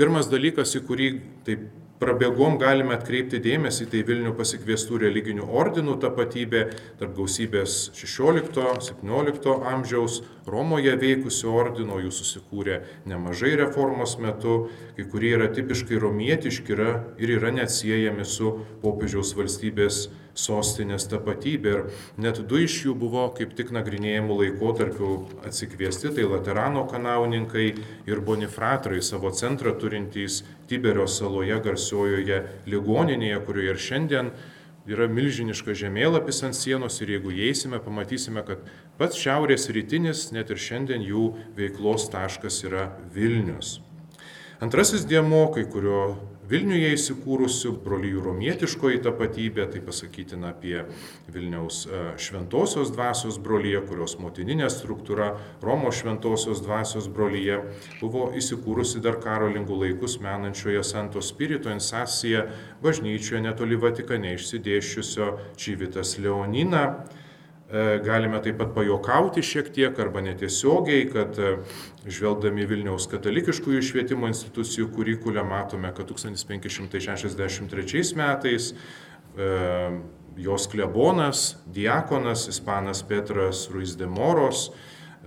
[0.00, 1.10] pirmas dalykas, į kurį
[1.46, 1.68] taip
[2.00, 6.62] prabėgom galime atkreipti dėmesį, tai Vilnių pasikviestų religinių ordinų tapatybė
[7.00, 15.50] tarp gausybės 16-17 amžiaus Romoje veikusių ordino, jų susikūrė nemažai reformos metu, kai kurie yra
[15.52, 20.06] tipiškai romietiški yra, ir yra neatsiejami su popiežiaus valstybės
[20.40, 21.72] sostinės tapatybė.
[21.74, 25.10] Ir net du iš jų buvo kaip tik nagrinėjimų laikotarpiu
[25.46, 27.66] atsikviesti, tai Laterano kanauninkai
[28.08, 34.32] ir Bonifratrai savo centrą turintys Tiberio saloje garsiojoje ligoninėje, kurioje ir šiandien
[34.90, 38.64] yra milžiniškas žemėlapis ant sienos ir jeigu įeisime, pamatysime, kad
[38.98, 41.26] pats šiaurės rytinis, net ir šiandien jų
[41.58, 43.78] veiklos taškas yra Vilnius.
[44.60, 46.02] Antrasis dėmo, kai kurio
[46.50, 50.80] Vilniuje įsikūrusių brolyjų romietiškoji tapatybė, tai pasakytina apie
[51.30, 55.28] Vilniaus e, šventosios dvasios brolyje, kurios motininė struktūra
[55.62, 57.60] Romos šventosios dvasios brolyje
[58.00, 62.48] buvo įsikūrusi dar karolingų laikus menančioje Santo Spirito insasija
[62.82, 66.84] bažnyčioje netoli Vatikane išsidėščiusio Čivitas Leonina
[68.04, 71.52] galime taip pat pajokauti šiek tiek arba netiesiogiai, kad e,
[72.10, 78.76] žvelgdami Vilniaus katalikiškųjų švietimo institucijų kurikulę matome, kad 1563 metais e,
[80.40, 84.70] jos klebonas, diakonas, ispanas Petras Ruiz de Moros,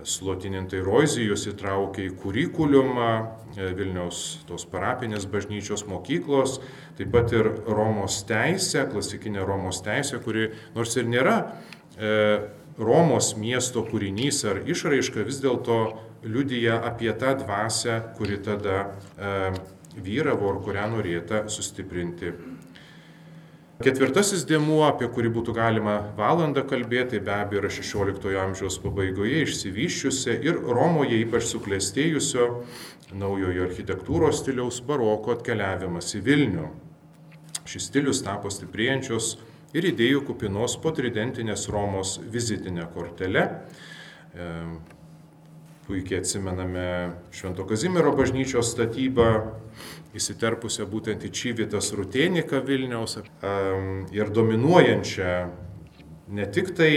[0.04, 3.10] Slotinintai Roizijus įtraukė į kurikuliumą
[3.56, 4.18] e, Vilniaus
[4.48, 6.58] tos parapinės bažnyčios mokyklos,
[6.98, 11.44] taip pat ir Romos teisė, klasikinė Romos teisė, kuri nors ir nėra e,
[12.74, 15.78] Romos miesto kūrinys ar išraiška, vis dėlto
[16.26, 19.52] liudyja apie tą dvasę, kuri tada e,
[19.94, 22.32] vyravo ir kurią norėta sustiprinti
[23.82, 30.36] Ketvirtasis dėmuo, apie kurį būtų galima valandą kalbėti, be abejo yra XVI amžiaus pabaigoje išsivyščiusi
[30.46, 32.46] ir Romoje ypač suklestėjusio
[33.18, 36.68] naujojo architektūros stiliaus baroko atkeliavimas į Vilnių.
[37.66, 39.34] Šis stilius tapo stiprėjančios
[39.74, 43.44] ir idėjų kupinos potridentinės Romos vizitinė kortelė.
[44.34, 44.48] E,
[45.84, 46.86] puikiai atsimename
[47.34, 49.28] Švento Kazimiero bažnyčios statybą,
[50.16, 53.18] įsiterpusią būtent į Čyvitas Rutėniką Vilniaus
[54.14, 55.34] ir dominuojančią
[56.28, 56.92] ne tik tai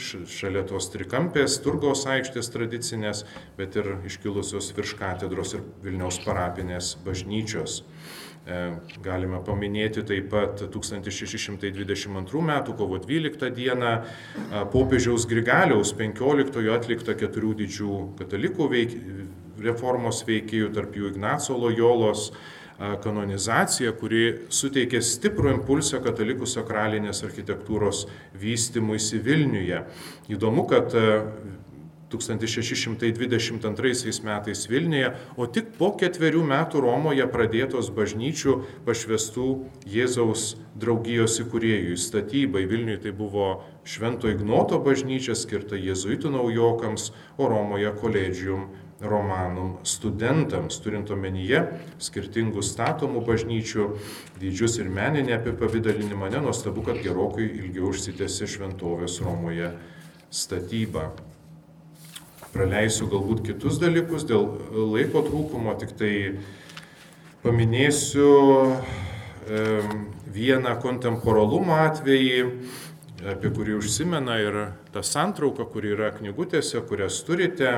[0.00, 3.24] šalia tos trikampės, Turgaus aikštės tradicinės,
[3.58, 7.82] bet ir iškilusios virš katedros ir Vilniaus parapinės bažnyčios.
[8.48, 8.60] E,
[9.04, 12.22] galime paminėti taip pat 1622 m.
[12.78, 13.90] kovo 12 d.
[14.72, 18.96] popiežiaus Grigaliaus 15 atliktą keturių didžių katalikų veik,
[19.60, 22.30] reformos veikėjų, tarp jų Ignaco Lojolos,
[23.04, 28.06] kanonizacija, kuri suteikė stiprų impulsą katalikų sakralinės architektūros
[28.40, 29.82] vystimuisi Vilniuje.
[30.32, 30.96] Įdomu, kad
[32.10, 38.52] 1622 metais Vilniuje, o tik po ketverių metų Romoje pradėtos bažnyčių
[38.86, 39.48] pašvestų
[39.86, 42.66] Jėzaus draugijos įkūrėjų statybai.
[42.70, 43.48] Vilniuje tai buvo
[43.86, 48.62] Švento Ignoto bažnyčia skirta jėzuitų naujokams, o Romoje koledžium
[49.00, 51.62] romanum studentams, turint omenyje
[52.02, 53.86] skirtingų statomų bažnyčių
[54.40, 59.72] dydžius ir meninę apipavydalinimą, nenuostabu, kad gerokai ilgiau užsitęsė šventovės Romoje
[60.30, 61.10] statyba.
[62.50, 64.48] Praleisiu galbūt kitus dalykus dėl
[64.90, 66.14] laiko trūkumo, tik tai
[67.44, 68.30] paminėsiu
[68.66, 69.60] e,
[70.34, 72.40] vieną kontemporalumo atvejį,
[73.30, 74.58] apie kurį užsimena ir
[74.90, 77.70] ta santrauka, kuri yra knygutėse, kurias turite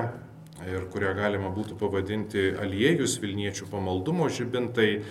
[0.68, 5.02] ir kurią galima būtų pavadinti aliejus Vilniečių pamaldumo žibintai.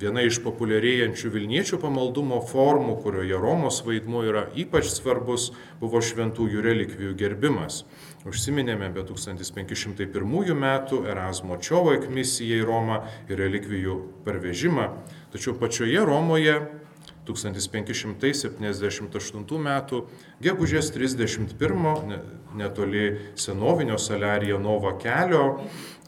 [0.00, 7.14] Viena iš populiarėjančių Vilniečių pamaldumo formų, kurioje Romos vaidmuo yra ypač svarbus, buvo šventųjų relikvijų
[7.16, 7.84] gerbimas.
[8.28, 13.96] Užsiminėme apie 1501 metų Erasmo Čiovak misiją į Romą ir relikvijų
[14.26, 14.90] parvežimą,
[15.32, 16.58] tačiau pačioje Romoje
[17.24, 19.68] 1578 m.
[20.44, 22.20] gegužės 31
[22.54, 25.60] netoli senovinio Salarijo Nova kelio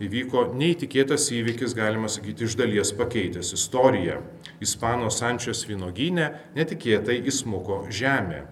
[0.03, 4.21] įvyko neįtikėtas įvykis, galima sakyti, iš dalies pakeitęs istoriją.
[4.61, 8.45] Ispano Sančios vynogynė netikėtai įsmuko žemė.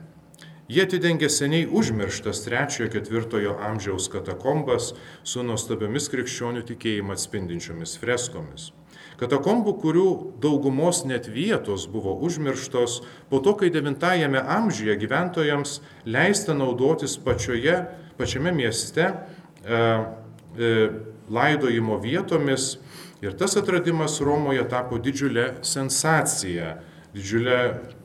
[0.65, 8.71] Jie atidengė seniai užmirštas 3-4 amžiaus katakombas su nuostabiomis krikščionių tikėjimą atspindinčiomis freskomis.
[9.21, 10.09] Katakombų, kurių
[10.43, 12.99] daugumos net vietos buvo užmirštos,
[13.31, 17.77] po to, kai 9-ame amžiuje gyventojams leista naudotis pačioje,
[18.19, 19.15] pačiame mieste e,
[19.71, 20.73] e,
[21.31, 22.75] laidojimo vietomis.
[23.25, 26.75] Ir tas atradimas Romoje tapo didžiulė sensacija,
[27.15, 27.61] didžiulė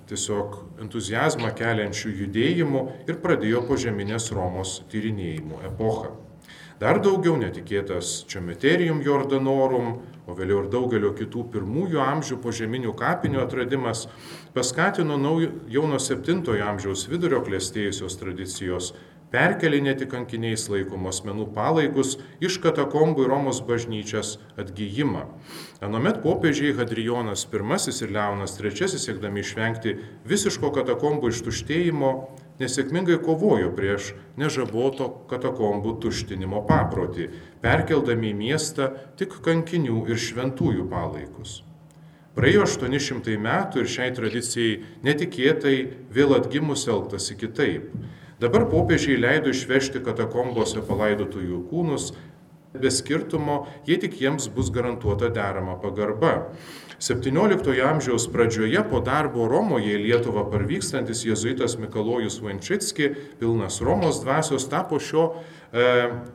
[0.09, 0.55] tiesiog
[0.85, 6.15] entuzijazmą keliančių judėjimų ir pradėjo požeminės Romos tyrinėjimų epochą.
[6.79, 9.97] Dar daugiau netikėtas Čiometerium Jordanorum,
[10.29, 14.05] o vėliau ir daugelio kitų pirmųjų amžių požeminių kapinių atradimas
[14.53, 18.93] paskatino naujo, jau nuo 7 amžiaus vidurio klėstėjusios tradicijos
[19.33, 25.27] perkelinėti kankiniais laikomos menų palaikus iš katakombų į Romos bažnyčias atgyjimą.
[25.85, 27.57] Anomet popiežiai Hadrijonas I
[28.05, 32.13] ir Leonas III siekdami išvengti visiško katakombų ištuštėjimo
[32.59, 37.29] nesėkmingai kovojo prieš nežaboto katakombų tuštinimo paprotį,
[37.63, 41.59] perkeldami į miestą tik kankinių ir šventųjų palaikus.
[42.37, 45.75] Praėjo 800 metų ir šiai tradicijai netikėtai
[46.13, 47.89] vėl atgimus elgtasi kitaip.
[48.39, 52.13] Dabar popiežiai leido išvežti katakombose palaidotųjų kūnus,
[52.73, 56.49] be skirtumo, jei tik jiems bus garantuota derama pagarba.
[56.99, 64.67] 17 amžiaus pradžioje po darbo Romoje į Lietuvą parvykstantis jėzuitas Mikalojus Vančitski, pilnas Romos dvasios,
[64.67, 65.85] tapo šio e,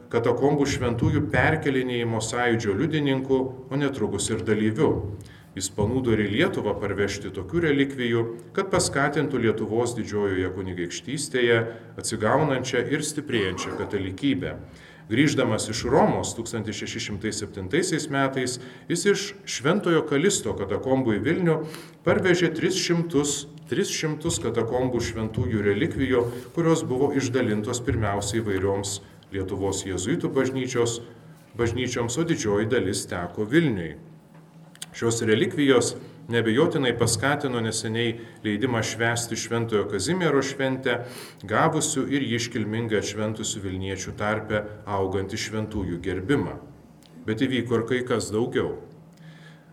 [0.08, 4.90] katakombų šventųjų perkelinėjimo sąjūdžio liudininku, o netrukus ir dalyviu.
[5.54, 8.22] Jis panūdo ir į Lietuvą parvežti tokių relikvijų,
[8.56, 11.60] kad paskatintų Lietuvos didžiojoje kunigaikštystėje
[12.00, 14.56] atsigaunančią ir stiprėjančią katalikybę.
[15.04, 17.66] Grįždamas iš Romos 1607
[18.10, 18.54] metais,
[18.88, 21.56] jis iš Šventojo Kalisto katakombų į Vilnių
[22.06, 23.24] parvežė 300,
[23.68, 26.22] 300 katakombų šventųjų relikvijų,
[26.56, 29.02] kurios buvo išdalintos pirmiausiai įvairioms
[29.34, 31.00] Lietuvos jėzuitų bažnyčios,
[31.58, 33.96] bažnyčioms, o didžioji dalis teko Vilniui.
[34.94, 35.96] Šios relikvijos
[36.28, 38.14] nebejotinai paskatino neseniai
[38.44, 41.02] leidimą švęsti Šventojo Kazimiero šventę,
[41.44, 46.58] gavusių ir jį iškilmingai atšventusių Vilniečių tarpe augantį šventųjų gerbimą.
[47.24, 48.74] Bet įvyko ir kai kas daugiau.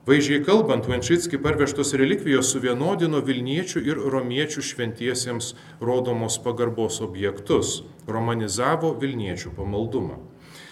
[0.08, 9.54] Vaizdžiai kalbant, Vančitski parvežtos relikvijos suvienodino Vilniečių ir Romiečių šventiesiems rodomos pagarbos objektus, romanizavo Vilniečių
[9.60, 10.18] pamaldumą.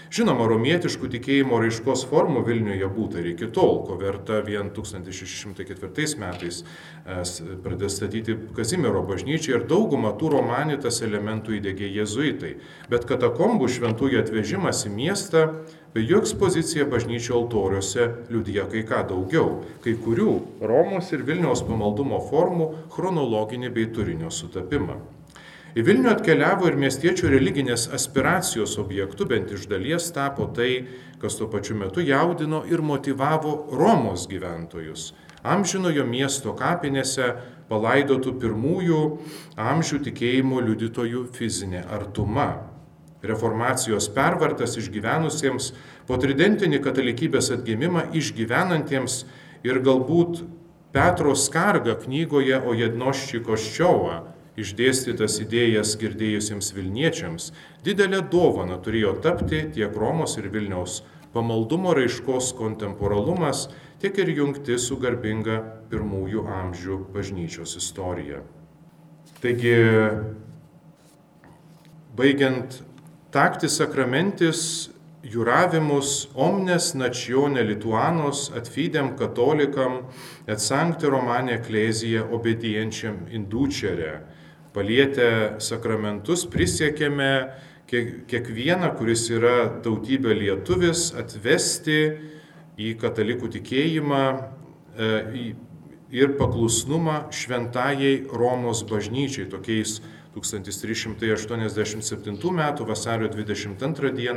[0.09, 6.63] Žinoma, romietiškų tikėjimo raiškos formų Vilniuje būta ir iki tol, ko verta vien 1604 metais
[7.05, 12.55] pradėjo statyti Kazimiero bažnyčią ir daugumą tų romanitas elementų įdėgė jėzuitai.
[12.89, 15.45] Bet katakombų šventųjų atvežimas į miestą
[15.93, 20.33] bei jų ekspozicija bažnyčio altoriuose liudija kai ką daugiau, kai kurių
[20.73, 24.97] Romos ir Vilniaus pamaldumo formų chronologinį bei turinio sutapimą.
[25.77, 30.87] Į Vilnių atkeliavo ir miestiečių religinės aspiracijos objektu, bent iš dalies tapo tai,
[31.21, 35.11] kas tuo pačiu metu jaudino ir motivavo Romos gyventojus.
[35.45, 37.27] Amžinojo miesto kapinėse
[37.69, 39.03] palaidotų pirmųjų
[39.61, 42.49] amžių tikėjimo liudytojų fizinė artuma.
[43.21, 45.69] Reformacijos pervartas išgyvenusiems,
[46.09, 49.21] po tridentinį katalikybės atgimimą išgyvenantiems
[49.67, 50.41] ir galbūt
[50.95, 57.51] Petro Skarga knygoje O Jednošči Koščiova išdėstytas idėjas girdėjusiems Vilniečiams,
[57.85, 61.01] didelė dovana turėjo tapti tiek Romos ir Vilniaus
[61.33, 63.67] pamaldumo raiškos kontemporalumas,
[64.01, 65.59] tiek ir jungti su garbinga
[65.91, 68.41] pirmųjų amžių bažnyčios istorija.
[69.39, 69.75] Taigi,
[72.17, 72.81] baigiant
[73.31, 74.89] takti sakramentis,
[75.23, 80.01] juravimus omnes nacione lituanos atfidem katolikam
[80.47, 84.21] et sancte romane ecclesia obedienčiam inducere
[84.75, 85.29] palietę
[85.63, 87.31] sakramentus prisiekėme
[87.89, 91.99] kiekvieną, kuris yra tautybė lietuvis, atvesti
[92.79, 94.31] į katalikų tikėjimą e,
[96.13, 100.01] ir paklusnumą šventajai Romos bažnyčiai, tokiais
[100.37, 102.61] 1387 m.
[102.85, 104.29] vasario 22 d.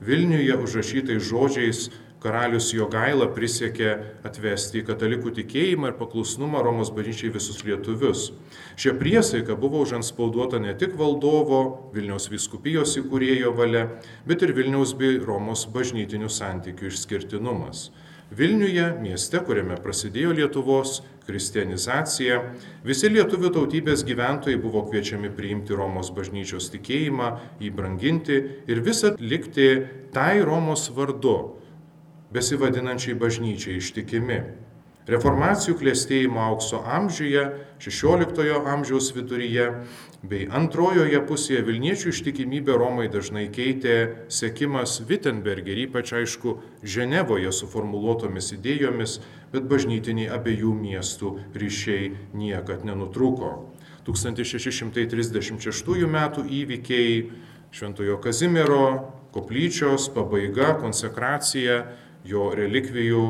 [0.00, 1.90] Vilniuje užrašytais žodžiais
[2.22, 3.90] karalius Jogaila prisiekė
[4.26, 8.28] atvesti į katalikų tikėjimą ir paklusnumą Romos bažnyčiai visus lietuvius.
[8.78, 13.88] Šia priesaika buvo užanspauduota ne tik valdovo Vilniaus viskupijos įkūrėjo valia,
[14.28, 17.90] bet ir Vilniaus bei Romos bažnytinių santykių išskirtinumas.
[18.32, 22.38] Vilniuje, mieste, kuriame prasidėjo Lietuvos kristianizacija,
[22.86, 27.28] visi lietuvių tautybės gyventojai buvo kviečiami priimti Romos bažnyčios tikėjimą,
[27.60, 28.38] jį branginti
[28.72, 29.68] ir visat likti
[30.16, 31.36] tai Romos vardu,
[32.32, 34.42] besivadinančiai bažnyčiai ištikimi.
[35.02, 37.40] Reformacijų klėstėjimo aukso amžiuje,
[37.82, 39.64] XVI amžiaus viduryje
[40.22, 46.54] bei antrojoje pusėje Vilniečių ištikimybę Romai dažnai keitė sekimas Wittenberg ir ypač aišku
[46.86, 49.16] Ženevoje suformuluotomis idėjomis,
[49.50, 53.74] bet bažnytiniai abiejų miestų ryšiai niekad nenutruko.
[54.06, 56.16] 1636 m.
[56.46, 57.18] įvykiai
[57.74, 58.86] Šventojo Kazimiero
[59.34, 61.82] koplyčios pabaiga, konsekracija
[62.24, 63.26] jo relikvijų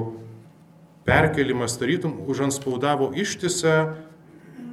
[1.06, 3.94] perkelimas tarytum užanspaudavo ištisą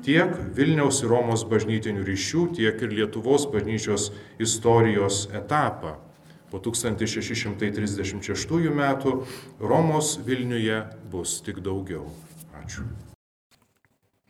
[0.05, 4.03] tiek Vilniaus ir Romos bažnytinių ryšių, tiek ir Lietuvos bažnyčios
[4.39, 5.97] istorijos etapą.
[6.49, 9.28] Po 1636 metų
[9.61, 12.05] Romos Vilniuje bus tik daugiau.
[12.63, 12.84] Ačiū.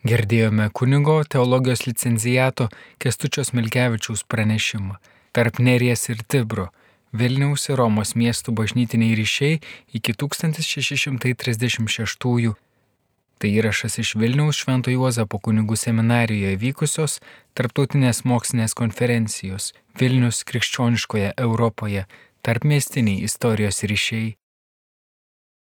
[0.04, 2.68] Girdėjome kunigo teologijos licencijato
[3.00, 4.94] Kestučios Milkevičiaus pranešimą
[5.32, 6.70] tarp Neries ir Tibro
[7.12, 9.60] Vilniaus ir Romos miestų bažnytiniai ryšiai
[9.98, 12.54] iki 1636-ųjų.
[13.40, 17.24] Tai įrašas iš Vilniaus Švento Juozapo kunigų seminarijoje vykusios
[17.56, 22.04] tarptautinės mokslinės konferencijos Vilnius krikščioniškoje Europoje
[22.44, 24.36] tarp miestiniai istorijos ryšiai